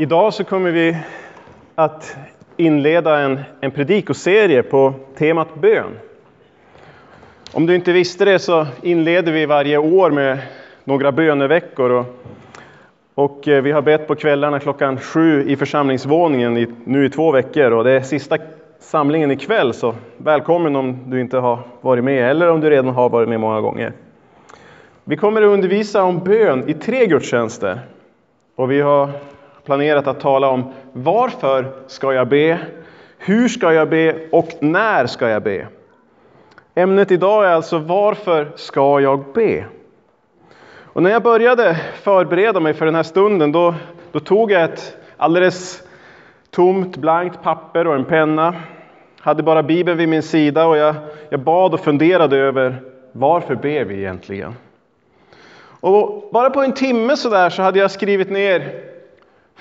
[0.00, 0.96] Idag så kommer vi
[1.74, 2.16] att
[2.56, 5.98] inleda en, en predikoserie på temat bön.
[7.52, 10.38] Om du inte visste det så inleder vi varje år med
[10.84, 11.90] några böneveckor.
[11.90, 12.06] Och,
[13.14, 17.32] och eh, vi har bett på kvällarna klockan sju i församlingsvåningen i, nu i två
[17.32, 17.70] veckor.
[17.70, 18.36] Och det är sista
[18.78, 23.08] samlingen ikväll, så välkommen om du inte har varit med eller om du redan har
[23.08, 23.92] varit med många gånger.
[25.04, 27.80] Vi kommer att undervisa om bön i tre gudstjänster.
[28.56, 29.10] Och vi har
[29.68, 32.58] planerat att tala om varför ska jag be,
[33.18, 35.66] hur ska jag be och när ska jag be?
[36.74, 39.64] Ämnet idag är alltså varför ska jag be?
[40.82, 43.74] Och när jag började förbereda mig för den här stunden då,
[44.12, 45.82] då tog jag ett alldeles
[46.50, 48.54] tomt blankt papper och en penna.
[49.20, 50.94] Hade bara Bibeln vid min sida och jag,
[51.30, 54.54] jag bad och funderade över varför ber vi egentligen?
[55.80, 58.88] Och bara på en timme så där så hade jag skrivit ner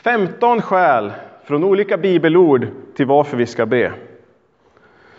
[0.08, 1.12] 15 skäl
[1.44, 3.94] från olika bibelord till varför vi ska be.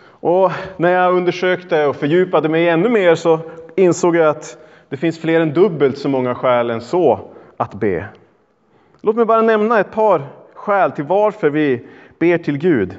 [0.00, 3.40] Och när jag undersökte och fördjupade mig ännu mer så
[3.76, 8.08] insåg jag att det finns fler än dubbelt så många skäl än så att be.
[9.00, 11.86] Låt mig bara nämna ett par skäl till varför vi
[12.18, 12.96] ber till Gud.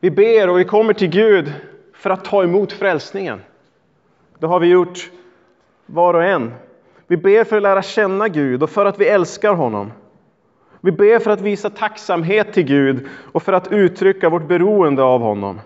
[0.00, 1.52] Vi ber och vi kommer till Gud
[1.92, 3.40] för att ta emot frälsningen.
[4.38, 5.10] Det har vi gjort
[5.86, 6.54] var och en.
[7.06, 9.90] Vi ber för att lära känna Gud och för att vi älskar honom.
[10.84, 15.20] Vi ber för att visa tacksamhet till Gud och för att uttrycka vårt beroende av
[15.20, 15.60] honom.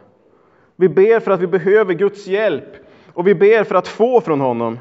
[0.76, 2.76] Vi ber för att vi behöver Guds hjälp
[3.12, 4.78] och vi ber för att få från honom.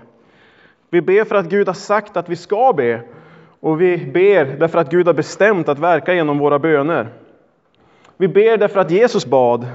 [0.90, 3.02] Vi ber för att Gud har sagt att vi ska be
[3.60, 7.08] och vi ber därför att Gud har bestämt att verka genom våra böner.
[8.18, 9.68] Vi ber därför att Jesus bad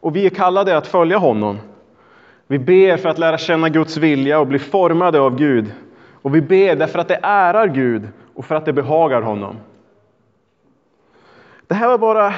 [0.00, 1.58] och vi är kallade att följa honom.
[2.46, 5.72] Vi ber för att lära känna Guds vilja och bli formade av Gud.
[6.22, 9.56] Och vi ber därför att det ärar Gud och för att det behagar honom.
[11.70, 12.34] Det här var bara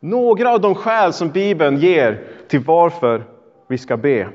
[0.00, 3.22] några av de skäl som Bibeln ger till varför
[3.68, 4.28] vi ska be.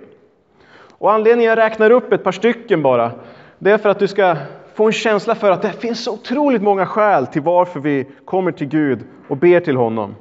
[0.90, 3.12] Och anledningen jag räknar upp ett par stycken bara,
[3.60, 4.36] det är för att du ska
[4.74, 8.52] få en känsla för att det finns så otroligt många skäl till varför vi kommer
[8.52, 10.16] till Gud och ber till honom.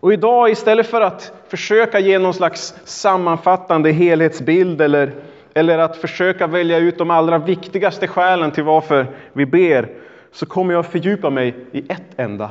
[0.00, 5.14] Och idag istället för att försöka ge någon slags sammanfattande helhetsbild eller,
[5.54, 9.88] eller att försöka välja ut de allra viktigaste skälen till varför vi ber,
[10.32, 12.50] så kommer jag fördjupa mig i ett enda.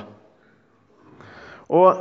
[1.70, 1.94] Och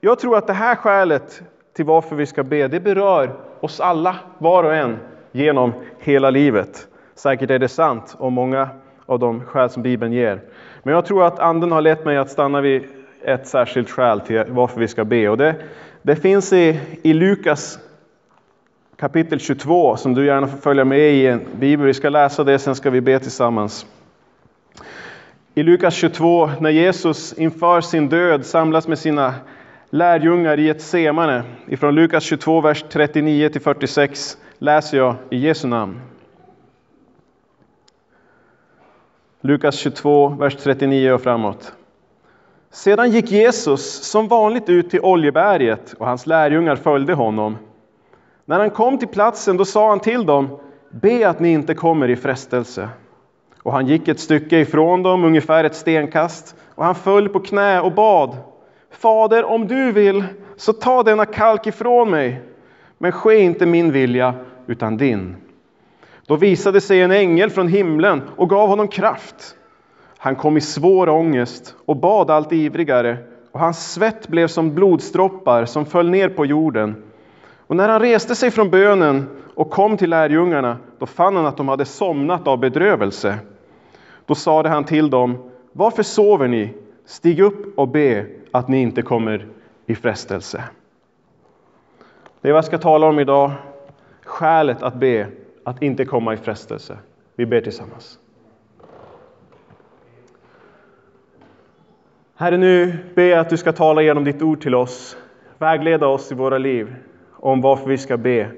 [0.00, 1.42] jag tror att det här skälet
[1.72, 3.30] till varför vi ska be, det berör
[3.60, 4.98] oss alla, var och en,
[5.32, 6.88] genom hela livet.
[7.14, 8.68] Säkert är det sant om många
[9.06, 10.40] av de skäl som Bibeln ger.
[10.82, 12.82] Men jag tror att Anden har lett mig att stanna vid
[13.24, 15.28] ett särskilt skäl till varför vi ska be.
[15.28, 15.54] Och det,
[16.02, 17.78] det finns i, i Lukas
[18.96, 21.86] kapitel 22 som du gärna får följa med i en bibel.
[21.86, 23.86] Vi ska läsa det, sen ska vi be tillsammans.
[25.54, 29.34] I Lukas 22, när Jesus inför sin död samlas med sina
[29.90, 31.42] lärjungar i ett semane.
[31.66, 36.00] Ifrån Lukas 22, vers 39 till 46 läser jag i Jesu namn.
[39.40, 41.72] Lukas 22, vers 39 och framåt.
[42.70, 47.58] Sedan gick Jesus som vanligt ut till Oljeberget och hans lärjungar följde honom.
[48.44, 50.58] När han kom till platsen då sa han till dem,
[50.90, 52.88] be att ni inte kommer i frestelse.
[53.62, 57.80] Och han gick ett stycke ifrån dem, ungefär ett stenkast, och han föll på knä
[57.80, 58.36] och bad.
[58.90, 60.24] Fader, om du vill,
[60.56, 62.40] så ta denna kalk ifrån mig.
[62.98, 64.34] Men ske inte min vilja,
[64.66, 65.36] utan din.
[66.26, 69.56] Då visade sig en ängel från himlen och gav honom kraft.
[70.18, 73.16] Han kom i svår ångest och bad allt ivrigare,
[73.52, 77.02] och hans svett blev som blodsdroppar som föll ner på jorden.
[77.66, 81.56] Och när han reste sig från bönen och kom till lärjungarna, då fann han att
[81.56, 83.38] de hade somnat av bedrövelse.
[84.32, 86.74] Då sade han till dem, varför sover ni?
[87.04, 89.46] Stig upp och be att ni inte kommer
[89.86, 90.64] i frestelse.
[92.40, 93.52] Det är vad jag ska tala om idag,
[94.24, 95.26] skälet att be,
[95.64, 96.98] att inte komma i frestelse.
[97.36, 98.18] Vi ber tillsammans.
[102.36, 105.16] Herre, nu ber jag att du ska tala genom ditt ord till oss,
[105.58, 106.94] vägleda oss i våra liv
[107.32, 108.48] om varför vi ska be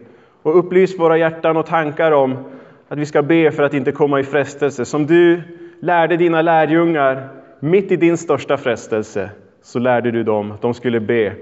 [0.43, 2.45] och upplys våra hjärtan och tankar om
[2.89, 4.85] att vi ska be för att inte komma i frestelse.
[4.85, 5.43] Som du
[5.81, 7.29] lärde dina lärjungar
[7.61, 9.31] mitt i din största frestelse,
[9.63, 11.35] så lärde du dem att de skulle be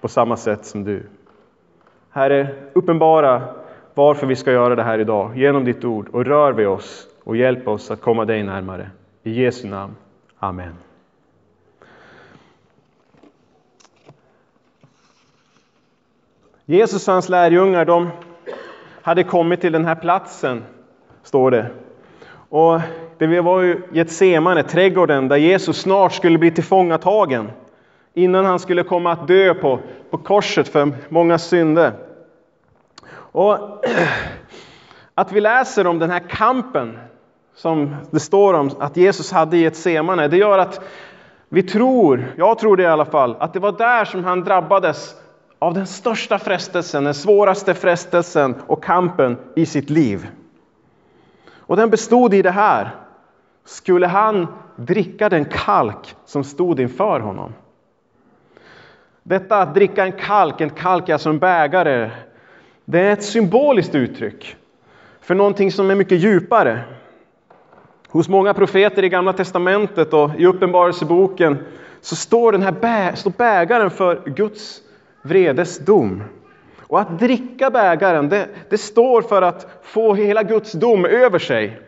[0.00, 1.02] på samma sätt som du.
[2.10, 3.42] Herre, uppenbara
[3.94, 7.36] varför vi ska göra det här idag genom ditt ord och rör vid oss och
[7.36, 8.90] hjälp oss att komma dig närmare.
[9.22, 9.96] I Jesu namn.
[10.38, 10.74] Amen.
[16.64, 18.10] Jesus och hans lärjungar de
[19.02, 20.64] hade kommit till den här platsen,
[21.22, 21.70] står det.
[22.48, 22.80] Och
[23.18, 27.50] det var ju Getsemane, trädgården, där Jesus snart skulle bli tillfångatagen.
[28.14, 29.78] Innan han skulle komma att dö på,
[30.10, 31.92] på korset för många synder.
[33.14, 33.84] Och
[35.14, 36.98] att vi läser om den här kampen
[37.54, 40.80] som det står om att Jesus hade i Getsemane, det gör att
[41.48, 45.14] vi tror, jag tror det i alla fall, att det var där som han drabbades
[45.58, 50.28] av den största frestelsen, den svåraste frestelsen och kampen i sitt liv.
[51.56, 52.94] Och den bestod i det här.
[53.68, 57.54] Skulle han dricka den kalk som stod inför honom?
[59.22, 62.10] Detta att dricka en kalk, en kalk är alltså en bägare,
[62.84, 64.56] det är ett symboliskt uttryck
[65.20, 66.80] för någonting som är mycket djupare.
[68.08, 71.58] Hos många profeter i Gamla Testamentet och i Uppenbarelseboken
[72.00, 74.80] så står den här bä, står bägaren för Guds
[75.22, 76.22] vredes dom.
[76.80, 81.80] Och att dricka bägaren, det, det står för att få hela Guds dom över sig.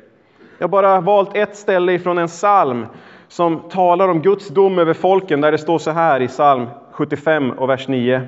[0.60, 2.86] Jag har bara valt ett ställe ifrån en psalm
[3.28, 7.50] som talar om Guds dom över folken, där det står så här i psalm 75
[7.50, 8.22] och vers 9.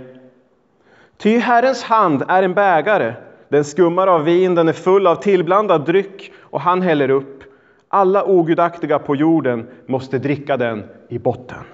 [1.18, 3.14] Ty Herrens hand är en bägare,
[3.48, 7.42] den skummar av vin, den är full av tillblandad dryck och han häller upp.
[7.88, 11.64] Alla ogudaktiga på jorden måste dricka den i botten.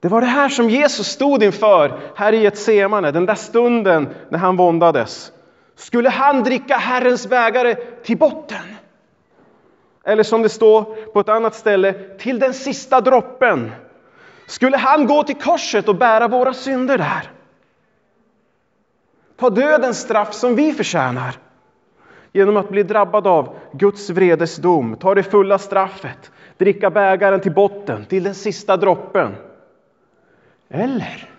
[0.00, 4.38] Det var det här som Jesus stod inför här i Getsemane, den där stunden när
[4.38, 5.32] han våndades.
[5.76, 7.74] Skulle han dricka Herrens bägare
[8.04, 8.77] till botten?
[10.08, 10.82] Eller som det står
[11.12, 13.72] på ett annat ställe, till den sista droppen.
[14.46, 17.30] Skulle han gå till korset och bära våra synder där?
[19.36, 21.34] Ta dödens straff som vi förtjänar
[22.32, 28.04] genom att bli drabbad av Guds vredesdom, ta det fulla straffet, dricka bägaren till botten,
[28.04, 29.34] till den sista droppen.
[30.68, 31.30] Eller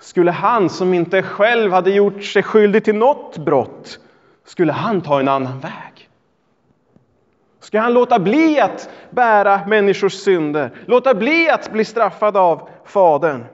[0.00, 3.98] skulle han som inte själv hade gjort sig skyldig till något brott,
[4.44, 5.91] skulle han ta en annan väg?
[7.62, 13.44] Ska han låta bli att bära människors synder, låta bli att bli straffad av Fadern?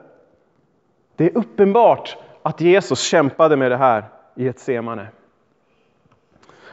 [1.15, 4.03] Det är uppenbart att Jesus kämpade med det här
[4.35, 5.07] i ett semane.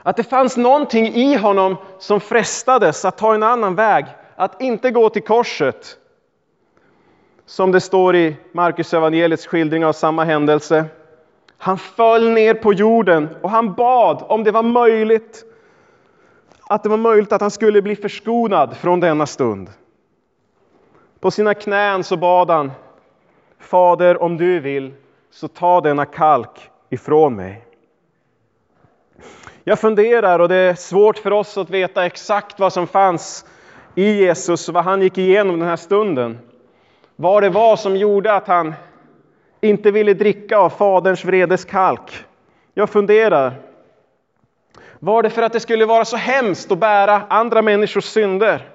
[0.03, 4.06] Att det fanns någonting i honom som frestades att ta en annan väg,
[4.37, 5.97] att inte gå till korset.
[7.47, 10.85] Som det står i Markus evangeliets skildring av samma händelse.
[11.59, 15.44] Han föll ner på jorden och han bad om det var möjligt
[16.69, 19.71] att det var möjligt att han skulle bli förskonad från denna stund.
[21.21, 22.73] På sina knän så bad han
[23.59, 24.95] Fader, om du vill,
[25.31, 27.65] så ta denna kalk ifrån mig.
[29.65, 33.45] Jag funderar och det är svårt för oss att veta exakt vad som fanns
[33.95, 36.39] i Jesus, vad han gick igenom den här stunden.
[37.17, 38.75] Vad det var som gjorde att han
[39.61, 42.25] inte ville dricka av Faderns vredes kalk.
[42.75, 43.55] Jag funderar.
[44.99, 48.71] Var det för att det skulle vara så hemskt att bära andra människors synder?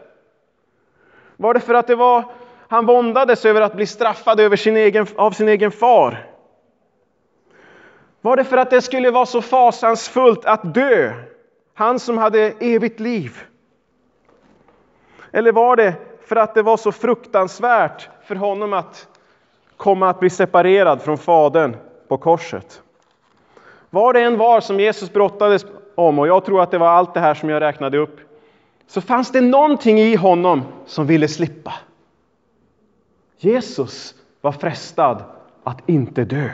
[1.37, 2.23] Var det för att det var,
[2.67, 6.27] han våndades över att bli straffad över sin egen, av sin egen far?
[8.21, 11.13] Var det för att det skulle vara så fasansfullt att dö?
[11.73, 13.37] Han som hade evigt liv.
[15.31, 15.93] Eller var det
[16.25, 19.07] för att det var så fruktansvärt för honom att
[19.77, 21.75] komma att bli separerad från Fadern
[22.07, 22.81] på korset?
[23.89, 25.65] Var det en var som Jesus brottades
[25.95, 28.19] om, och jag tror att det var allt det här som jag räknade upp,
[28.87, 31.73] så fanns det någonting i honom som ville slippa.
[33.37, 35.23] Jesus var frestad
[35.63, 36.49] att inte dö.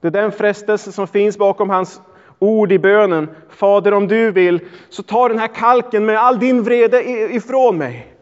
[0.00, 2.00] Det är den frestelse som finns bakom hans
[2.38, 3.28] ord i bönen.
[3.48, 7.02] Fader, om du vill, så ta den här kalken med all din vrede
[7.34, 8.14] ifrån mig.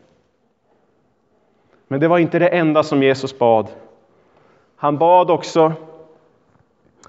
[1.89, 3.69] Men det var inte det enda som Jesus bad.
[4.77, 5.73] Han bad också,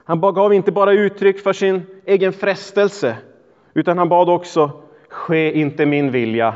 [0.06, 3.18] han gav inte bara uttryck för sin egen frestelse,
[3.74, 4.72] utan han bad också,
[5.10, 6.56] ske inte min vilja,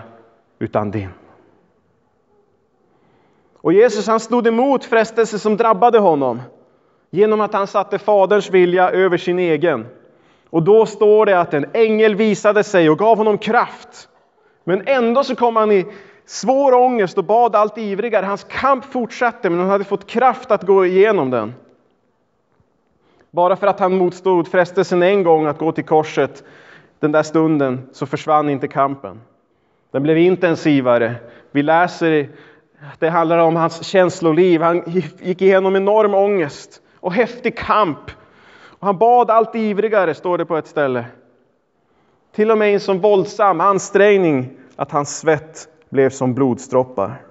[0.60, 1.10] utan din.
[3.62, 6.42] Och Jesus han stod emot frestelser som drabbade honom
[7.10, 9.86] genom att han satte Faderns vilja över sin egen.
[10.50, 14.10] Och då står det att en ängel visade sig och gav honom kraft.
[14.64, 15.86] Men ändå så kom han i
[16.26, 18.26] svår ångest och bad allt ivrigare.
[18.26, 21.54] Hans kamp fortsatte, men han hade fått kraft att gå igenom den.
[23.32, 26.44] Bara för att han motstod frestelsen en gång att gå till korset
[27.00, 29.22] den där stunden så försvann inte kampen.
[29.92, 31.16] Den blev intensivare.
[31.52, 32.30] Vi läser
[32.94, 34.62] att det handlar om hans känsloliv.
[34.62, 34.84] Han
[35.22, 38.12] gick igenom enorm ångest och häftig kamp.
[38.80, 41.06] Och han bad allt ivrigare, står det på ett ställe.
[42.36, 47.22] Till och med i en sån våldsam ansträngning att hans svett blev som blodsdroppar.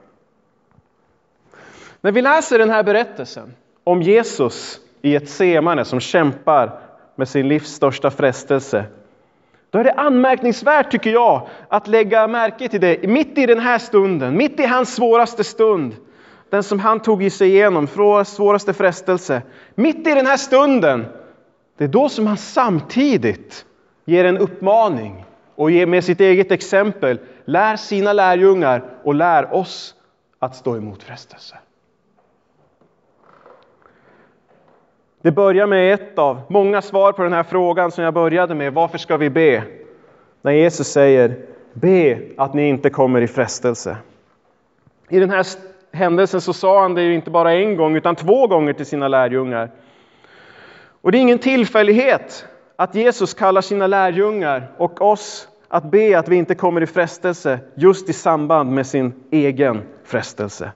[2.00, 6.80] När vi läser den här berättelsen om Jesus i ett semane som kämpar
[7.16, 8.84] med sin livs största frestelse,
[9.70, 13.78] Då är det anmärkningsvärt, tycker jag, att lägga märke till det mitt i den här
[13.78, 15.96] stunden, mitt i hans svåraste stund.
[16.50, 17.86] Den som han tog sig igenom,
[18.26, 19.42] svåraste frestelse.
[19.74, 21.06] Mitt i den här stunden,
[21.78, 23.64] det är då som han samtidigt
[24.04, 25.24] ger en uppmaning
[25.54, 29.94] och ger med sitt eget exempel, lär sina lärjungar och lär oss
[30.38, 31.56] att stå emot frestelse.
[35.22, 38.72] Det börjar med ett av många svar på den här frågan som jag började med.
[38.72, 39.62] Varför ska vi be?
[40.42, 41.36] När Jesus säger
[41.72, 43.96] be att ni inte kommer i frestelse.
[45.08, 45.46] I den här
[45.92, 49.08] händelsen så sa han det ju inte bara en gång utan två gånger till sina
[49.08, 49.70] lärjungar.
[51.00, 52.46] Och det är ingen tillfällighet
[52.76, 57.58] att Jesus kallar sina lärjungar och oss att be att vi inte kommer i frestelse
[57.74, 60.72] just i samband med sin egen frestelse.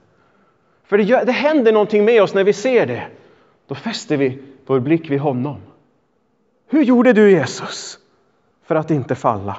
[0.85, 3.03] För det, gör, det händer någonting med oss när vi ser det.
[3.73, 5.61] Då fäster vi vår blick vid honom.
[6.67, 7.99] Hur gjorde du Jesus
[8.63, 9.57] för att inte falla?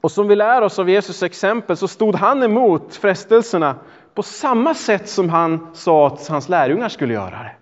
[0.00, 3.76] Och som vi lär oss av Jesus exempel så stod han emot frestelserna
[4.14, 7.56] på samma sätt som han sa att hans lärjungar skulle göra det.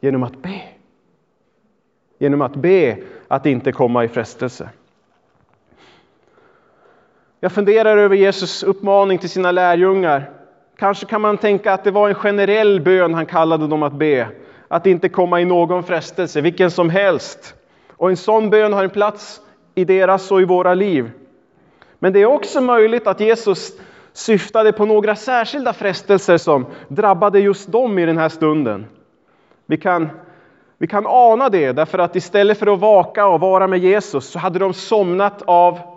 [0.00, 0.62] Genom att be.
[2.18, 4.68] Genom att be att inte komma i frestelse.
[7.40, 10.43] Jag funderar över Jesus uppmaning till sina lärjungar.
[10.76, 14.28] Kanske kan man tänka att det var en generell bön han kallade dem att be.
[14.68, 17.54] Att inte komma i någon frestelse, vilken som helst.
[17.96, 19.40] Och en sån bön har en plats
[19.74, 21.10] i deras och i våra liv.
[21.98, 23.72] Men det är också möjligt att Jesus
[24.12, 28.86] syftade på några särskilda frestelser som drabbade just dem i den här stunden.
[29.66, 30.08] Vi kan,
[30.78, 34.38] vi kan ana det därför att istället för att vaka och vara med Jesus så
[34.38, 35.93] hade de somnat av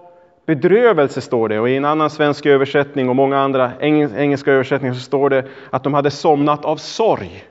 [0.48, 5.00] bedrövelse står det och i en annan svensk översättning och många andra engelska översättningar så
[5.00, 7.44] står det att de hade somnat av sorg.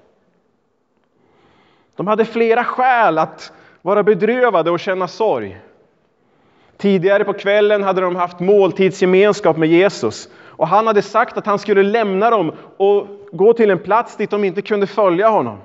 [1.97, 5.61] De hade flera skäl att vara bedrövade och känna sorg.
[6.76, 11.59] Tidigare på kvällen hade de haft måltidsgemenskap med Jesus och han hade sagt att han
[11.59, 15.59] skulle lämna dem och gå till en plats dit de inte kunde följa honom.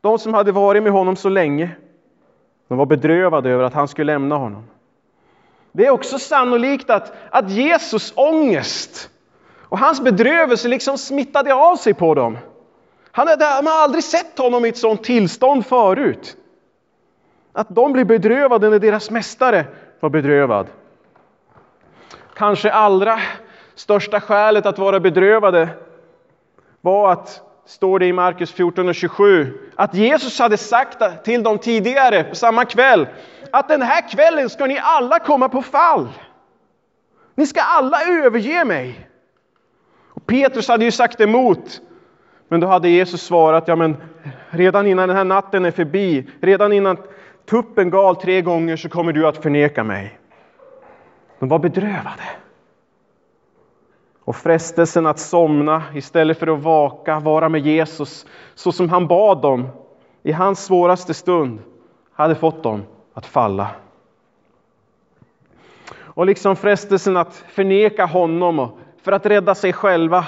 [0.00, 1.70] De som hade varit med honom så länge,
[2.68, 4.64] de var bedrövade över att han skulle lämna honom.
[5.72, 9.10] Det är också sannolikt att, att Jesus ångest
[9.58, 12.38] och hans bedrövelse liksom smittade av sig på dem.
[13.12, 16.36] Han, de har aldrig sett honom i ett sådant tillstånd förut.
[17.52, 19.64] Att de blir bedrövade när deras mästare
[20.00, 20.66] var bedrövad.
[22.34, 23.20] Kanske allra
[23.74, 25.68] största skälet att vara bedrövade
[26.80, 31.58] var att, står det i Markus 14 och 27, att Jesus hade sagt till dem
[31.58, 33.06] tidigare, samma kväll,
[33.52, 36.08] att den här kvällen ska ni alla komma på fall.
[37.34, 39.08] Ni ska alla överge mig.
[40.08, 41.80] Och Petrus hade ju sagt emot.
[42.48, 43.96] Men då hade Jesus svarat, ja men
[44.50, 46.96] redan innan den här natten är förbi, redan innan
[47.46, 50.18] tuppen gal tre gånger så kommer du att förneka mig.
[51.38, 52.22] De var bedrövade.
[54.24, 59.42] Och frestelsen att somna istället för att vaka, vara med Jesus så som han bad
[59.42, 59.68] dem
[60.22, 61.58] i hans svåraste stund
[62.12, 62.82] hade fått dem
[63.14, 63.70] att falla.
[65.94, 70.26] Och liksom frestelsen att förneka honom för att rädda sig själva,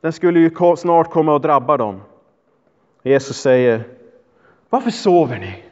[0.00, 2.00] den skulle ju snart komma att drabba dem.
[3.02, 3.84] Jesus säger,
[4.70, 5.62] varför sover ni?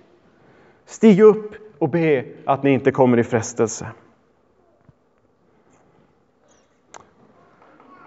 [0.87, 3.89] Stig upp och be att ni inte kommer i frestelse.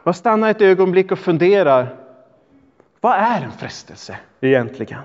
[0.04, 1.96] Jag stannar ett ögonblick och funderar.
[3.02, 5.02] Vad är en frestelse egentligen?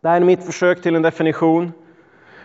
[0.00, 1.72] Det här är mitt försök till en definition.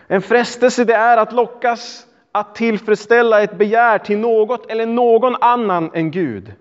[0.06, 5.90] En frestelse det är att lockas att tillfredsställa ett begär till något eller någon annan
[5.94, 6.52] än Gud.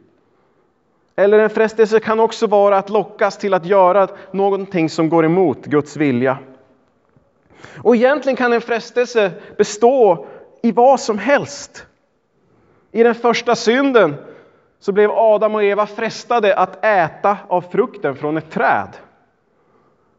[1.16, 5.66] Eller en frestelse kan också vara att lockas till att göra någonting som går emot
[5.66, 6.38] Guds vilja.
[7.84, 10.26] Och egentligen kan en frestelse bestå
[10.62, 11.86] i vad som helst.
[12.92, 14.16] I den första synden
[14.80, 18.90] så blev Adam och Eva frestade att äta av frukten från ett träd.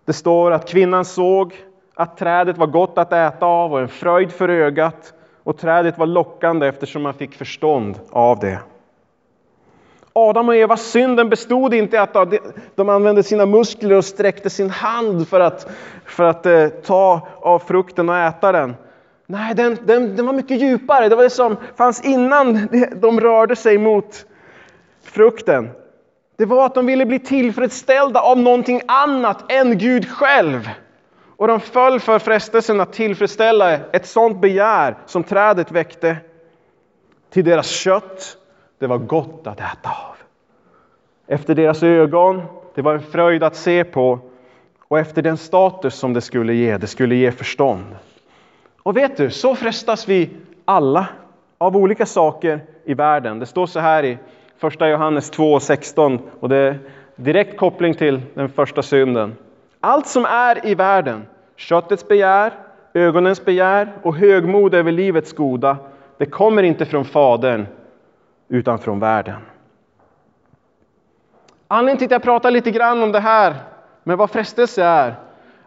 [0.05, 1.55] Det står att kvinnan såg
[1.95, 5.13] att trädet var gott att äta av och en fröjd för ögat
[5.45, 8.59] och trädet var lockande eftersom man fick förstånd av det.
[10.13, 12.17] Adam och Evas synden bestod inte i att
[12.75, 15.71] de använde sina muskler och sträckte sin hand för att,
[16.05, 18.75] för att eh, ta av frukten och äta den.
[19.27, 21.09] Nej, den, den, den var mycket djupare.
[21.09, 24.27] Det var det som fanns innan de rörde sig mot
[25.03, 25.71] frukten.
[26.37, 30.69] Det var att de ville bli tillfredsställda av någonting annat än Gud själv.
[31.37, 36.17] Och de föll för frestelsen att tillfredsställa ett sådant begär som trädet väckte.
[37.31, 38.37] Till deras kött,
[38.79, 40.17] det var gott att äta av.
[41.27, 42.43] Efter deras ögon,
[42.75, 44.19] det var en fröjd att se på.
[44.89, 46.79] och efter den status som det skulle ge.
[46.79, 47.97] Det skulle ge förstånd.
[48.83, 50.31] Och vet du, så frestas vi
[50.65, 51.07] alla
[51.59, 53.39] av olika saker i världen.
[53.39, 54.19] Det står så här i
[54.59, 56.79] första Johannes 2.16 och det är
[57.17, 59.37] direkt koppling till den första synden.
[59.85, 61.27] Allt som är i världen,
[61.57, 62.53] köttets begär,
[62.95, 65.77] ögonens begär och högmod över livets goda,
[66.19, 67.67] det kommer inte från Fadern
[68.49, 69.41] utan från världen.
[71.69, 73.55] Anledningen till att jag pratar lite grann om det här
[74.03, 75.15] med vad frestelse är,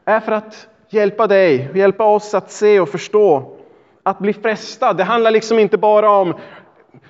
[0.06, 3.58] är för att hjälpa dig, hjälpa oss att se och förstå.
[4.04, 6.34] Att bli frestad, det handlar liksom inte bara om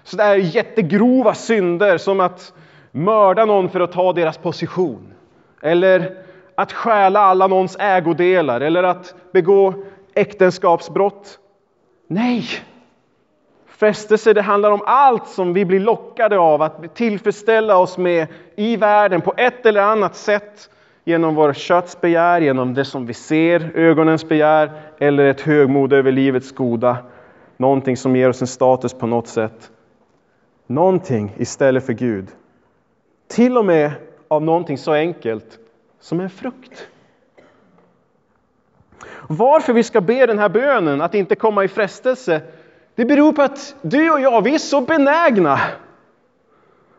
[0.03, 2.53] sådär jättegrova synder som att
[2.91, 5.13] mörda någon för att ta deras position.
[5.61, 6.26] Eller
[6.57, 9.73] att stjäla alla någons ägodelar eller att begå
[10.13, 11.39] äktenskapsbrott.
[12.07, 12.43] Nej!
[13.67, 18.75] Frestelse det handlar om allt som vi blir lockade av att tillfredsställa oss med i
[18.75, 20.69] världen på ett eller annat sätt.
[21.03, 26.11] Genom vår kötts begär, genom det som vi ser, ögonens begär eller ett högmod över
[26.11, 26.97] livets goda.
[27.57, 29.71] Någonting som ger oss en status på något sätt.
[30.67, 32.27] Någonting istället för Gud.
[33.27, 33.91] Till och med
[34.27, 35.59] av någonting så enkelt
[35.99, 36.87] som en frukt.
[39.29, 42.41] Varför vi ska be den här bönen, att inte komma i frestelse,
[42.95, 45.59] det beror på att du och jag, vi är så benägna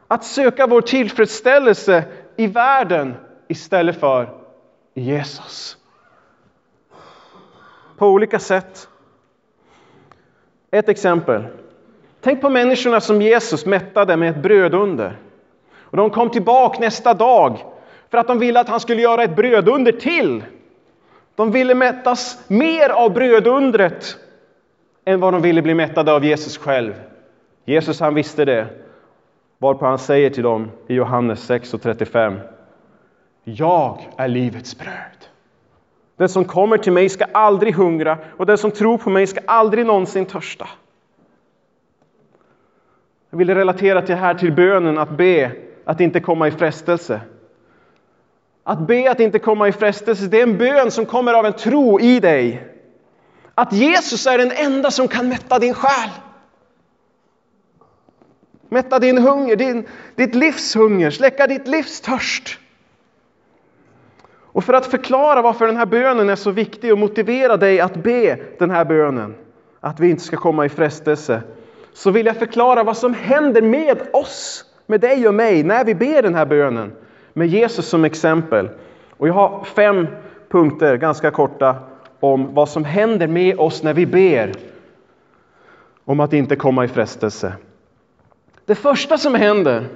[0.08, 2.04] att söka vår tillfredsställelse
[2.36, 3.14] i världen
[3.48, 4.28] istället för
[4.94, 5.76] i Jesus.
[7.96, 8.88] På olika sätt.
[10.70, 11.44] Ett exempel.
[12.20, 15.18] Tänk på människorna som Jesus mättade med ett brödunder.
[15.80, 17.64] Och de kom tillbaka nästa dag
[18.10, 20.44] för att de ville att han skulle göra ett brödunder till.
[21.34, 24.16] De ville mättas mer av brödundret
[25.04, 26.94] än vad de ville bli mättade av Jesus själv.
[27.64, 28.66] Jesus han visste det,
[29.58, 32.38] varpå han säger till dem i Johannes 6 och 35.
[33.44, 35.28] Jag är livets bröd.
[36.16, 39.40] Den som kommer till mig ska aldrig hungra och den som tror på mig ska
[39.46, 40.68] aldrig någonsin törsta.
[43.30, 45.52] Jag vill relatera till här till bönen att be
[45.84, 47.20] att inte komma i frestelse.
[48.68, 51.52] Att be att inte komma i frestelse, det är en bön som kommer av en
[51.52, 52.66] tro i dig.
[53.54, 56.10] Att Jesus är den enda som kan mätta din själ.
[58.68, 62.58] Mätta din hunger, din, ditt livs hunger, släcka ditt livs törst.
[64.30, 67.96] Och för att förklara varför den här bönen är så viktig och motivera dig att
[67.96, 69.34] be den här bönen,
[69.80, 71.42] att vi inte ska komma i frestelse,
[71.92, 75.94] så vill jag förklara vad som händer med oss, med dig och mig, när vi
[75.94, 76.92] ber den här bönen
[77.38, 78.68] med Jesus som exempel.
[79.10, 80.06] Och jag har fem
[80.48, 81.76] punkter, ganska korta,
[82.20, 84.52] om vad som händer med oss när vi ber
[86.04, 87.52] om att inte komma i frestelse.
[88.64, 89.88] Det första som händer,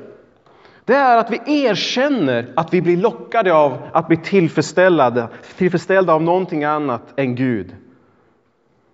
[0.84, 6.22] det är att vi erkänner att vi blir lockade av att bli tillfredsställda, tillfredsställda av
[6.22, 7.76] någonting annat än Gud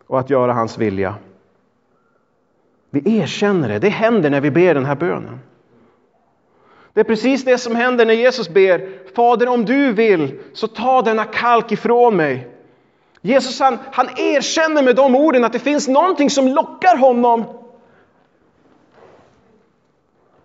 [0.07, 1.15] och att göra hans vilja.
[2.91, 3.79] Vi erkänner det.
[3.79, 5.41] Det händer när vi ber den här bönen.
[6.99, 11.03] Det är precis det som händer när Jesus ber Fader om du vill så ta
[11.03, 12.49] denna kalk ifrån mig.
[13.21, 17.45] Jesus han, han erkänner med de orden att det finns någonting som lockar honom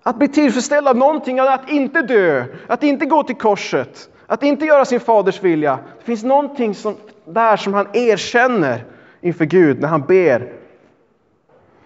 [0.03, 4.65] att bli tillfredsställd av någonting, att inte dö, att inte gå till korset, att inte
[4.65, 5.79] göra sin faders vilja.
[5.99, 8.85] Det finns någonting som, där som han erkänner
[9.21, 10.53] inför Gud när han ber.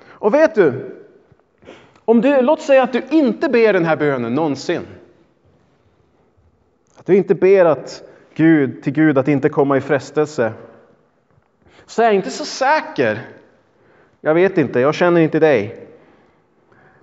[0.07, 0.97] Och vet du,
[2.09, 4.81] om du, låt säga att du inte ber den här bönen någonsin.
[6.97, 10.53] Att du inte ber att Gud, till Gud att inte komma i frestelse.
[11.85, 13.21] Så är jag inte så säker.
[14.21, 15.87] Jag vet inte, jag känner inte dig.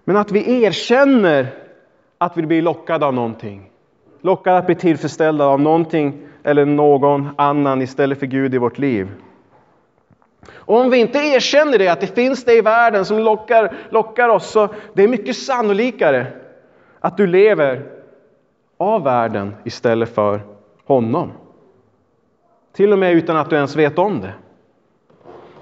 [0.04, 1.54] Men att vi erkänner
[2.18, 3.70] att vi blir lockade av någonting.
[4.20, 9.08] Lockade att bli tillfredsställda av någonting eller någon annan istället för Gud i vårt liv.
[10.66, 14.28] Och om vi inte erkänner det, att det finns det i världen som lockar, lockar
[14.28, 16.26] oss, så det är mycket sannolikare
[17.00, 17.82] att du lever
[18.78, 20.40] av världen istället för
[20.84, 21.32] honom.
[22.72, 24.32] Till och med utan att du ens vet om det.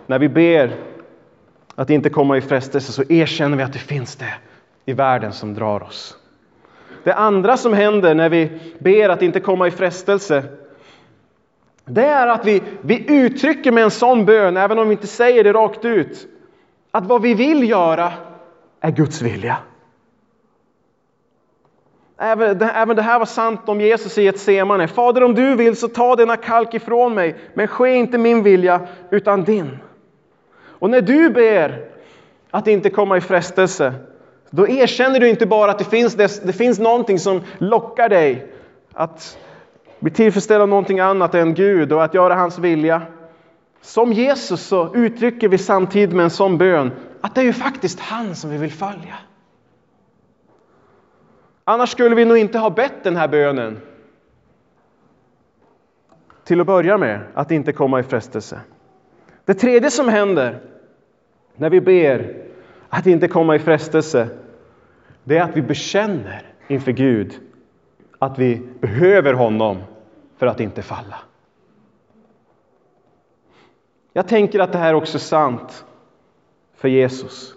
[0.06, 0.76] När vi ber
[1.74, 4.34] att inte komma i frestelse så erkänner vi att det finns det
[4.84, 6.16] i världen som drar oss.
[7.04, 10.44] Det andra som händer när vi ber att inte komma i frestelse
[11.84, 15.44] det är att vi, vi uttrycker med en sån bön, även om vi inte säger
[15.44, 16.28] det rakt ut,
[16.90, 18.12] att vad vi vill göra
[18.80, 19.56] är Guds vilja.
[22.18, 24.88] Även, även det här var sant om Jesus i ett semane.
[24.88, 28.80] Fader, om du vill så ta denna kalk ifrån mig, men ske inte min vilja
[29.10, 29.78] utan din.
[30.64, 31.88] Och när du ber
[32.50, 33.94] att inte komma i frestelse,
[34.50, 38.52] då erkänner du inte bara att det finns, det, det finns någonting som lockar dig
[38.92, 39.38] att
[40.02, 43.02] bli tillfredsställd av någonting annat än Gud och att göra hans vilja.
[43.80, 48.00] Som Jesus så uttrycker vi samtidigt med en sån bön att det är ju faktiskt
[48.00, 49.14] han som vi vill följa.
[51.64, 53.80] Annars skulle vi nog inte ha bett den här bönen.
[56.44, 58.60] Till att börja med, att inte komma i frestelse.
[59.44, 60.60] Det tredje som händer
[61.56, 62.36] när vi ber
[62.88, 64.28] att inte komma i frestelse,
[65.24, 67.40] det är att vi bekänner inför Gud
[68.18, 69.78] att vi behöver honom
[70.42, 71.18] för att inte falla.
[74.12, 75.84] Jag tänker att det här också är sant
[76.76, 77.54] för Jesus.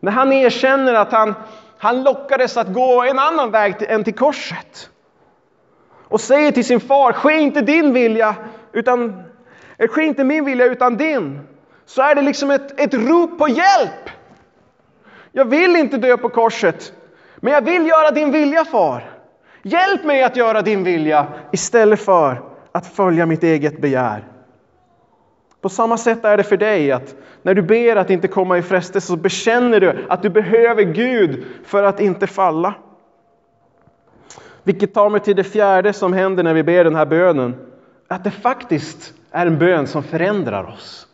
[0.00, 1.34] När han erkänner att han,
[1.78, 4.90] han lockades att gå en annan väg än till korset
[6.08, 8.34] och säger till sin far, ske inte din vilja,
[8.72, 9.22] utan
[9.78, 11.40] eh, ske inte min vilja utan din.
[11.86, 14.10] Så är det liksom ett, ett rop på hjälp.
[15.32, 16.92] Jag vill inte dö på korset,
[17.36, 19.19] men jag vill göra din vilja far.
[19.62, 22.42] Hjälp mig att göra din vilja istället för
[22.72, 24.24] att följa mitt eget begär.
[25.60, 28.62] På samma sätt är det för dig att när du ber att inte komma i
[28.62, 32.74] frestelse så bekänner du att du behöver Gud för att inte falla.
[34.62, 37.54] Vilket tar mig till det fjärde som händer när vi ber den här bönen.
[38.08, 41.06] Att det faktiskt är en bön som förändrar oss.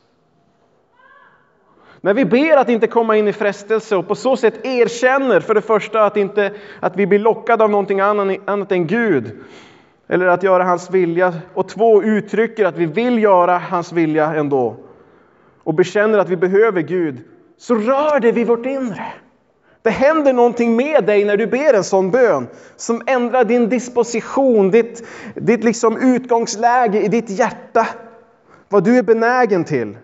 [2.07, 5.55] När vi ber att inte komma in i frestelse och på så sätt erkänner för
[5.55, 9.31] det första att, inte, att vi blir lockade av någonting annat än Gud
[10.09, 14.77] eller att göra hans vilja och två uttrycker att vi vill göra hans vilja ändå
[15.64, 17.21] och bekänner att vi behöver Gud
[17.59, 19.07] så rör det vid vårt inre.
[19.83, 24.71] Det händer någonting med dig när du ber en sån bön som ändrar din disposition,
[24.71, 27.87] ditt, ditt liksom utgångsläge i ditt hjärta.
[28.69, 29.97] Vad du är benägen till.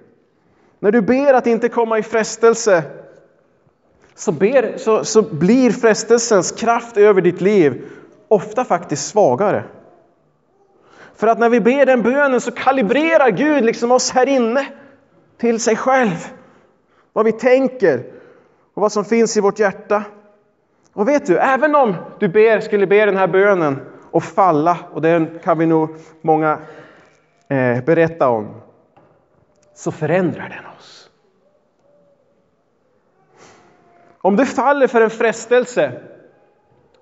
[0.82, 2.82] När du ber att inte komma i frestelse
[4.14, 7.88] så, ber, så, så blir frestelsens kraft över ditt liv
[8.28, 9.64] ofta faktiskt svagare.
[11.14, 14.66] För att när vi ber den bönen så kalibrerar Gud liksom oss här inne
[15.38, 16.26] till sig själv.
[17.12, 18.04] Vad vi tänker
[18.74, 20.04] och vad som finns i vårt hjärta.
[20.92, 23.78] Och vet du, även om du ber, skulle be den här bönen
[24.10, 26.58] och falla, och den kan vi nog många
[27.48, 28.54] eh, berätta om,
[29.74, 31.10] så förändrar den oss.
[34.18, 36.00] Om du faller för en frestelse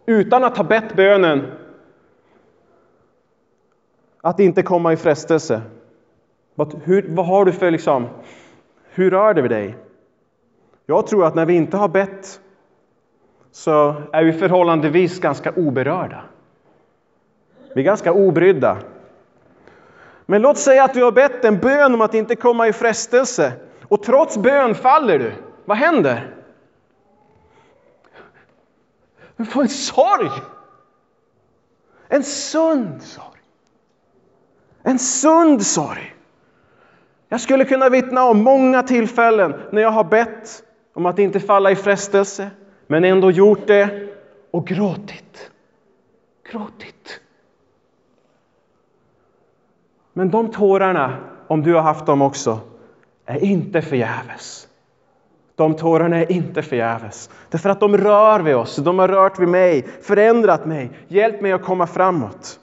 [0.06, 1.52] utan att ha bett bönen
[4.20, 5.62] att inte komma i frestelse.
[6.54, 8.08] Vad, hur, vad har du för liksom,
[8.90, 9.76] hur rör det vid dig?
[10.86, 12.40] Jag tror att när vi inte har bett
[13.50, 16.24] så är vi förhållandevis ganska oberörda.
[17.74, 18.78] Vi är ganska obrydda.
[20.30, 23.52] Men låt säga att du har bett en bön om att inte komma i frestelse
[23.88, 25.32] och trots bön faller du.
[25.64, 26.36] Vad händer?
[29.36, 30.30] Du får en sorg.
[32.08, 33.40] En sund sorg.
[34.82, 36.14] En sund sorg.
[37.28, 40.62] Jag skulle kunna vittna om många tillfällen när jag har bett
[40.94, 42.50] om att inte falla i frestelse,
[42.86, 44.08] men ändå gjort det
[44.50, 45.50] och gråtit.
[46.50, 47.20] Gråtit.
[50.20, 52.60] Men de tårarna, om du har haft dem också,
[53.26, 54.68] är inte förgäves.
[55.54, 57.30] De tårarna är inte förgäves.
[57.48, 61.52] Därför att de rör vid oss, de har rört vid mig, förändrat mig, hjälpt mig
[61.52, 62.60] att komma framåt.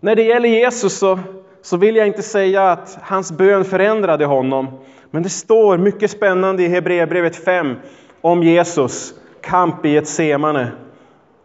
[0.00, 1.18] När det gäller Jesus så,
[1.62, 4.78] så vill jag inte säga att hans bön förändrade honom.
[5.10, 7.74] Men det står mycket spännande i Hebreerbrevet 5
[8.20, 10.72] om Jesus kamp i ett semane.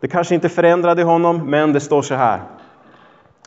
[0.02, 2.42] Det kanske inte förändrade honom, men det står så här.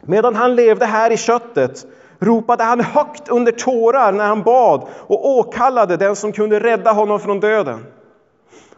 [0.02, 1.86] Medan han levde här i köttet
[2.18, 7.20] ropade han högt under tårar när han bad och åkallade den som kunde rädda honom
[7.20, 7.86] från döden.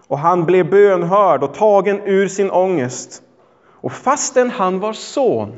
[0.08, 3.22] Och han blev bönhörd och tagen ur sin ångest.
[3.80, 5.52] Och fastän han var son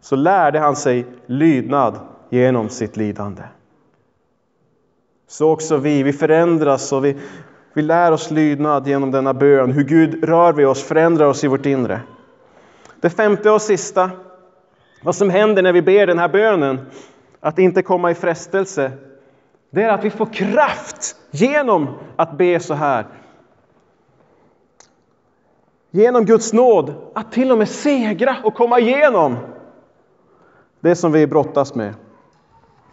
[0.00, 1.98] så lärde han sig lydnad
[2.30, 3.42] genom sitt lidande.
[5.28, 7.16] Så också vi, vi förändras och vi,
[7.76, 9.72] vi lär oss lydnad genom denna bön.
[9.72, 12.00] Hur Gud rör vid oss, förändrar oss i vårt inre.
[13.00, 14.10] Det femte och sista,
[15.02, 16.80] vad som händer när vi ber den här bönen,
[17.40, 18.92] att inte komma i frestelse,
[19.70, 23.06] det är att vi får kraft genom att be så här.
[25.90, 29.36] Genom Guds nåd att till och med segra och komma igenom
[30.80, 31.94] det som vi brottas med.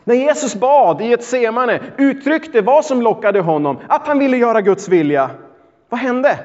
[0.03, 4.61] När Jesus bad i ett semane uttryckte vad som lockade honom, att han ville göra
[4.61, 5.29] Guds vilja.
[5.89, 6.39] Vad hände?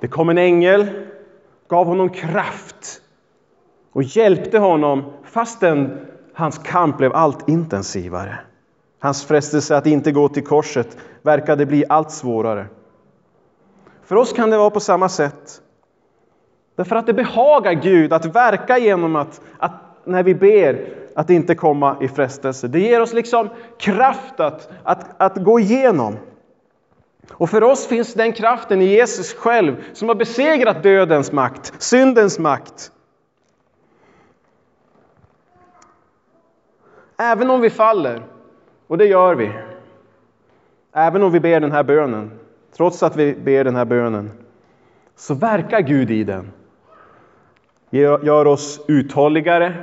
[0.00, 0.86] Det kom en ängel,
[1.68, 3.00] gav honom kraft
[3.92, 8.38] och hjälpte honom fastän hans kamp blev allt intensivare.
[8.98, 12.66] Hans frestelse att inte gå till korset verkade bli allt svårare.
[14.04, 15.60] För oss kan det vara på samma sätt.
[16.76, 19.72] Därför att det behagar Gud att verka genom att, att
[20.04, 22.68] när vi ber att inte komma i frestelse.
[22.68, 23.48] Det ger oss liksom
[23.78, 26.16] kraft att, att, att gå igenom.
[27.30, 32.38] Och för oss finns den kraften i Jesus själv som har besegrat dödens makt, syndens
[32.38, 32.92] makt.
[37.16, 38.22] Även om vi faller,
[38.86, 39.52] och det gör vi,
[40.92, 42.30] även om vi ber den här bönen,
[42.76, 44.30] trots att vi ber den här bönen,
[45.16, 46.52] så verkar Gud i den.
[47.90, 49.74] Gör oss uthålligare.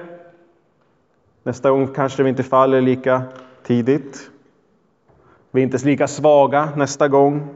[1.43, 3.21] Nästa gång kanske vi inte faller lika
[3.63, 4.29] tidigt.
[5.51, 7.47] Vi är inte lika svaga nästa gång.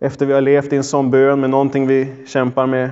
[0.00, 2.90] Efter vi har levt i en sån bön med någonting vi kämpar med.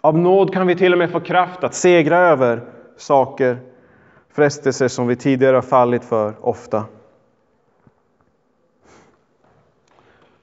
[0.00, 2.62] Av nåd kan vi till och med få kraft att segra över
[2.96, 3.58] saker,
[4.32, 6.84] frestelser som vi tidigare har fallit för ofta.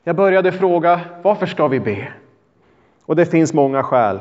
[0.03, 2.07] Jag började fråga, varför ska vi be?
[3.05, 4.19] Och det finns många skäl.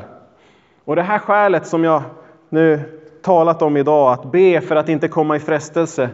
[0.85, 2.03] Och det här skälet som jag
[2.49, 6.09] nu talat om idag, att be för att inte komma i frestelse.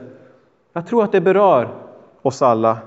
[0.74, 1.70] Jag tror att det berör
[2.22, 2.78] oss alla.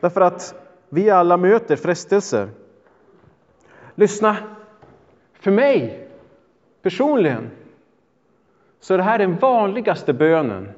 [0.00, 0.54] Därför att
[0.88, 2.48] vi alla möter frestelser.
[3.94, 4.36] Lyssna,
[5.32, 6.08] för mig
[6.82, 7.50] personligen
[8.80, 10.68] så är det här den vanligaste bönen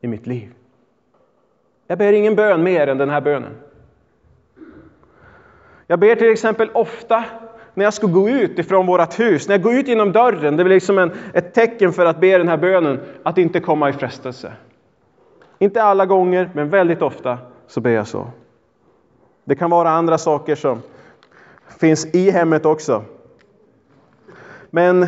[0.00, 0.52] i mitt liv.
[1.86, 3.52] Jag ber ingen bön mer än den här bönen.
[5.86, 7.24] Jag ber till exempel ofta
[7.76, 10.62] när jag ska gå ut ifrån vårt hus, när jag går ut genom dörren, det
[10.62, 13.92] är liksom en, ett tecken för att be den här bönen, att inte komma i
[13.92, 14.52] frestelse.
[15.58, 18.30] Inte alla gånger, men väldigt ofta så ber jag så.
[19.44, 20.82] Det kan vara andra saker som
[21.80, 23.04] finns i hemmet också.
[24.70, 25.06] Men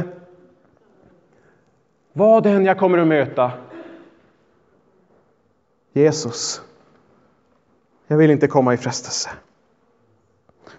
[2.12, 3.50] vad än jag kommer att möta,
[5.92, 6.62] Jesus,
[8.06, 9.30] jag vill inte komma i frestelse.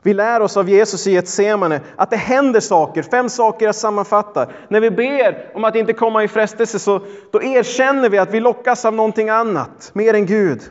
[0.02, 3.76] Vi lär oss av Jesus i ett semane att det händer saker, fem saker jag
[3.76, 4.54] sammanfattar.
[4.68, 8.40] När vi ber om att inte komma i frestelse så då erkänner vi att vi
[8.40, 10.62] lockas av någonting annat, mer än Gud.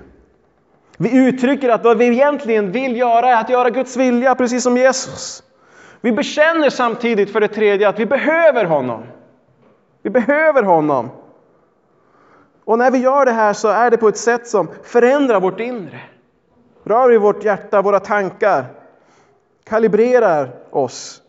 [0.96, 4.76] Vi uttrycker att vad vi egentligen vill göra är att göra Guds vilja, precis som
[4.76, 5.42] Jesus.
[6.00, 9.02] Vi bekänner samtidigt för det tredje att vi behöver honom.
[10.02, 11.11] Vi behöver honom.
[12.64, 15.61] Och när vi gör det här så är det på ett sätt som förändrar vårt
[15.61, 16.00] inre.
[16.85, 18.64] Rör i vårt hjärta, våra tankar
[19.68, 21.22] kalibrerar oss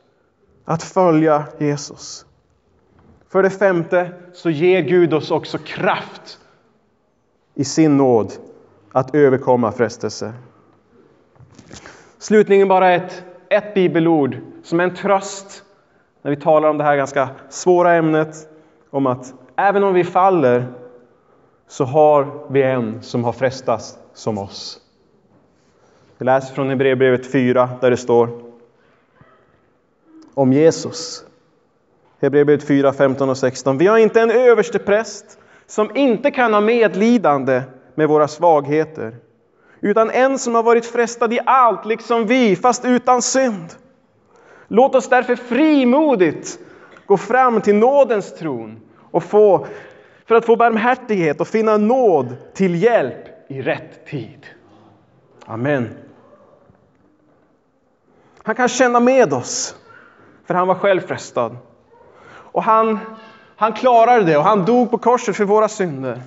[0.66, 2.26] att följa Jesus.
[3.30, 6.40] För det femte så ger Gud oss också kraft
[7.56, 8.34] i sin nåd
[8.92, 10.34] att överkomma frestelser.
[12.18, 15.64] Slutligen bara ett, ett bibelord som är en tröst
[16.22, 18.50] när vi talar om det här ganska svåra ämnet
[18.90, 20.74] om att även om vi faller
[21.68, 24.82] så har vi en som har frestats som oss.
[26.20, 28.30] Vi läser från Hebreerbrevet 4 där det står
[30.34, 31.24] om Jesus.
[32.22, 33.78] Hebreerbrevet 4, 15 och 16.
[33.78, 37.62] Vi har inte en överste präst som inte kan ha medlidande
[37.96, 39.16] med våra svagheter,
[39.82, 43.68] utan en som har varit frestad i allt, liksom vi, fast utan synd.
[44.68, 46.60] Låt oss därför frimodigt
[47.06, 48.80] gå fram till nådens tron
[49.12, 49.68] och få,
[50.26, 54.46] för att få barmhärtighet och finna nåd till hjälp i rätt tid.
[55.46, 55.90] Amen.
[58.44, 59.76] Han kan känna med oss,
[60.46, 61.58] för han var själv frestad.
[62.32, 63.00] Och han,
[63.56, 66.22] han klarade det och han dog på korset för våra synder.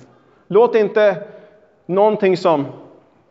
[0.47, 1.23] Låt inte
[1.85, 2.65] någonting som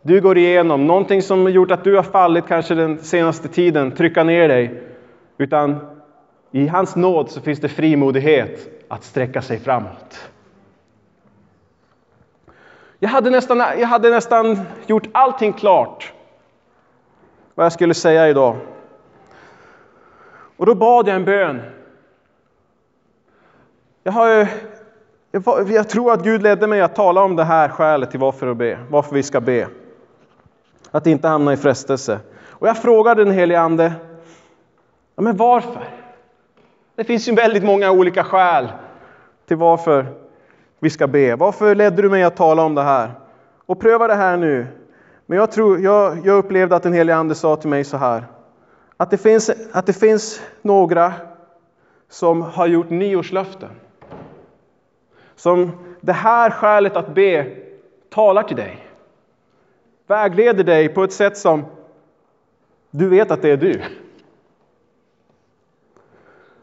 [0.03, 4.25] du går igenom, någonting som gjort att du har fallit kanske den senaste tiden, trycka
[4.25, 4.83] ner dig.
[5.39, 5.79] Utan
[6.51, 10.31] i hans nåd så finns det frimodighet att sträcka sig framåt.
[12.99, 16.13] Jag hade nästan, jag hade nästan gjort allting klart
[17.55, 18.57] vad jag skulle säga idag.
[20.57, 21.61] Och då bad jag en bön.
[24.03, 24.29] Jag, har,
[25.31, 28.47] jag, jag tror att Gud ledde mig att tala om det här skälet till varför,
[28.47, 29.69] att be, varför vi ska be.
[30.91, 32.21] Att inte hamna i frestelse.
[32.49, 33.93] Och jag frågade den helige Ande,
[35.17, 35.89] ja, men varför?
[36.95, 38.69] Det finns ju väldigt många olika skäl
[39.47, 40.07] till varför
[40.79, 41.37] vi ska be.
[41.37, 43.11] Varför ledde du mig att tala om det här?
[43.67, 44.67] Och pröva det här nu.
[45.33, 48.27] Men jag, tror, jag, jag upplevde att den helige Ande sa till mig så här.
[48.97, 51.13] Att det, finns, att det finns några
[52.09, 53.71] som har gjort nyårslöften.
[55.37, 57.57] Som det här skälet att be
[58.11, 58.89] talar till dig.
[60.07, 61.65] Vägleder dig på ett sätt som
[62.91, 63.83] du vet att det är du.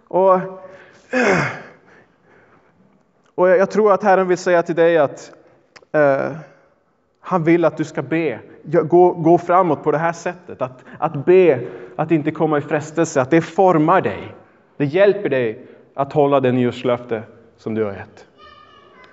[0.07, 0.39] Och,
[3.35, 5.31] och jag tror att Herren vill säga till dig att
[5.91, 6.31] eh,
[7.29, 10.61] han vill att du ska be, gå, gå framåt på det här sättet.
[10.61, 14.35] Att, att be, att inte komma i frestelse, att det formar dig.
[14.77, 17.23] Det hjälper dig att hålla det nyårslöfte
[17.57, 18.25] som du har gett.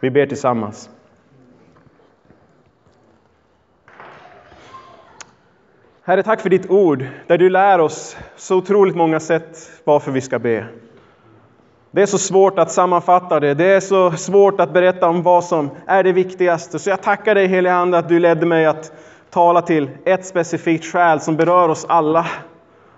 [0.01, 0.91] Vi ber tillsammans.
[6.03, 10.21] Herre, tack för ditt ord, där du lär oss så otroligt många sätt varför vi
[10.21, 10.67] ska be.
[11.97, 15.45] Det är så svårt att sammanfatta det, det är så svårt att berätta om vad
[15.45, 16.79] som är det viktigaste.
[16.79, 18.93] Så jag tackar dig helige Ande att du ledde mig att
[19.31, 22.27] tala till ett specifikt skäl som berör oss alla.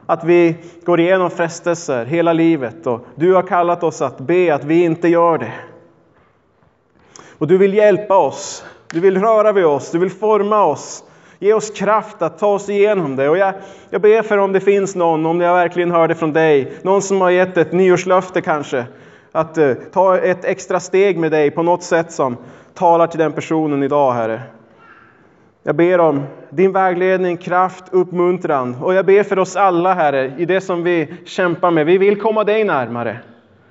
[0.06, 4.64] Att vi går igenom frestelser hela livet och du har kallat oss att be att
[4.64, 5.52] vi inte gör det.
[7.38, 11.04] Och du vill hjälpa oss, du vill röra vid oss, du vill forma oss.
[11.38, 13.28] Ge oss kraft att ta oss igenom det.
[13.28, 13.54] Och jag,
[13.90, 17.02] jag ber för om det finns någon, om jag verkligen hör det från dig, någon
[17.02, 18.84] som har gett ett nyårslöfte kanske,
[19.32, 22.36] att uh, ta ett extra steg med dig på något sätt som
[22.74, 24.40] talar till den personen idag, Herre.
[25.62, 28.76] Jag ber om din vägledning, kraft, uppmuntran.
[28.82, 31.86] Och jag ber för oss alla, Herre, i det som vi kämpar med.
[31.86, 33.18] Vi vill komma dig närmare.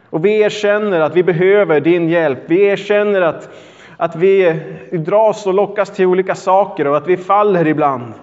[0.10, 2.39] Och vi erkänner att vi behöver din hjälp.
[2.45, 3.49] Vi erkänner att,
[3.97, 4.60] att vi
[4.91, 8.13] dras och lockas till olika saker och att vi faller ibland.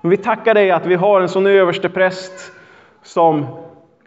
[0.00, 2.52] Men vi tackar dig att vi har en sån överste präst
[3.02, 3.46] som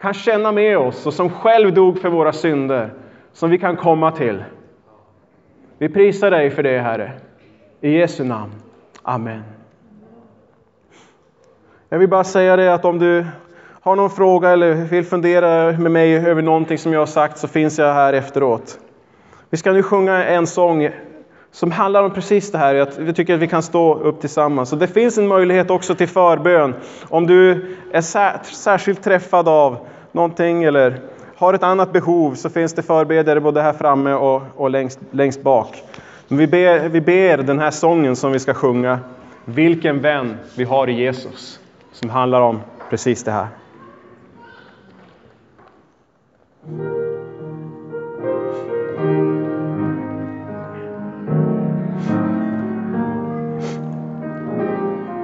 [0.00, 2.90] kan känna med oss och som själv dog för våra synder,
[3.32, 4.44] som vi kan komma till.
[5.78, 7.12] Vi prisar dig för det, Herre.
[7.80, 8.52] I Jesu namn.
[9.02, 9.42] Amen.
[11.88, 13.26] Jag vill bara säga det att om du
[13.80, 17.48] har någon fråga eller vill fundera med mig över någonting som jag har sagt så
[17.48, 18.78] finns jag här efteråt.
[19.54, 20.90] Vi ska nu sjunga en sång
[21.52, 22.74] som handlar om precis det här.
[22.74, 24.72] Att vi tycker att vi kan stå upp tillsammans.
[24.72, 26.74] Och det finns en möjlighet också till förbön.
[27.08, 28.00] Om du är
[28.54, 29.76] särskilt träffad av
[30.12, 31.00] någonting eller
[31.36, 35.42] har ett annat behov så finns det förbedjare både här framme och, och längst, längst
[35.42, 35.82] bak.
[36.28, 38.98] Men vi, ber, vi ber den här sången som vi ska sjunga,
[39.44, 41.60] Vilken vän vi har i Jesus,
[41.92, 43.48] som handlar om precis det här.